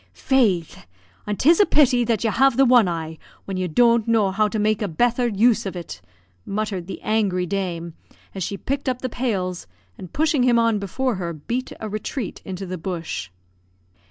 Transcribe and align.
"Faix! 0.15 0.77
an' 1.27 1.35
'tis 1.37 1.59
a 1.59 1.65
pity 1.67 2.03
that 2.03 2.23
you 2.23 2.31
have 2.31 2.57
the 2.57 2.65
one 2.65 2.87
eye, 2.87 3.19
when 3.45 3.55
you 3.55 3.67
don't 3.67 4.07
know 4.07 4.31
how 4.31 4.47
to 4.47 4.57
make 4.57 4.81
a 4.81 4.87
betther 4.87 5.27
use 5.27 5.63
of 5.67 5.75
it," 5.75 6.01
muttered 6.43 6.87
the 6.87 6.99
angry 7.03 7.45
dame, 7.45 7.93
as 8.33 8.41
she 8.41 8.57
picked 8.57 8.89
up 8.89 9.03
the 9.03 9.09
pails, 9.09 9.67
and, 9.99 10.11
pushing 10.11 10.41
him 10.41 10.57
on 10.57 10.79
before 10.79 11.17
her, 11.17 11.33
beat 11.33 11.71
a 11.79 11.87
retreat 11.87 12.41
into 12.43 12.65
the 12.65 12.79
bush. 12.79 13.29